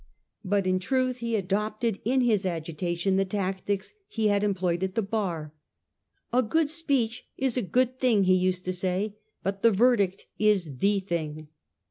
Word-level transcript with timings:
But 0.43 0.65
in 0.65 0.79
truth 0.79 1.17
he 1.17 1.35
adopted 1.35 1.99
in 2.03 2.21
his 2.21 2.43
agitation 2.43 3.17
the 3.17 3.23
tactics 3.23 3.93
he 4.07 4.29
had 4.29 4.43
employed 4.43 4.81
at 4.81 4.95
the 4.95 5.03
bar. 5.03 5.53
'A 6.33 6.41
good 6.41 6.71
speech 6.71 7.27
is 7.37 7.55
a 7.55 7.61
good 7.61 7.99
thing,' 7.99 8.23
he 8.23 8.33
used 8.33 8.65
to 8.65 8.73
say;' 8.73 9.17
but 9.43 9.61
the 9.61 9.69
verdict 9.69 10.25
is 10.39 10.77
the 10.77 11.01
thing. 11.01 11.49